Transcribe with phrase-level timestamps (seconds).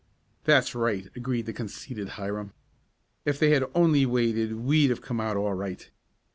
[0.45, 2.53] "That's right," agreed the conceited Hiram.
[3.23, 5.91] "If they had only waited we'd have come out all right.